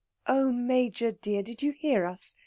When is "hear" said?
1.73-2.05